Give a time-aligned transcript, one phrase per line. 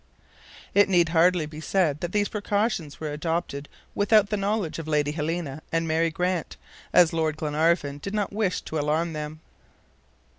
[0.73, 5.61] It need hardly be said these precautions were adopted without the knowledge of Lady Helena
[5.71, 6.57] and Mary Grant,
[6.91, 9.41] as Lord Glenarvan did not wish to alarm them.